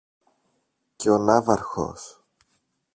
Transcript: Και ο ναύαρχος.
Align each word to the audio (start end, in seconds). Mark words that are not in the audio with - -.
Και 0.95 1.09
ο 1.09 1.17
ναύαρχος. 1.17 2.21